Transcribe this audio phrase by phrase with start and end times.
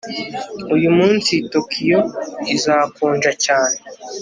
[0.75, 1.99] Uyu munsi Tokiyo
[2.55, 3.77] izakonja cyane